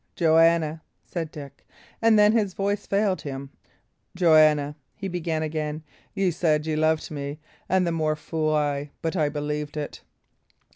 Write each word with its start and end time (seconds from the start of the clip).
"Joanna," 0.15 0.81
said 1.05 1.29
Dick; 1.29 1.63
and 2.01 2.17
then 2.17 2.31
his 2.31 2.55
voice 2.55 2.87
failed 2.87 3.21
him. 3.21 3.51
"Joanna," 4.15 4.75
he 4.95 5.07
began 5.07 5.43
again, 5.43 5.83
"ye 6.15 6.31
said 6.31 6.65
ye 6.65 6.75
loved 6.75 7.11
me; 7.11 7.37
and 7.69 7.85
the 7.85 7.91
more 7.91 8.15
fool 8.15 8.55
I, 8.55 8.89
but 9.03 9.15
I 9.15 9.29
believed 9.29 9.77
it!" 9.77 10.01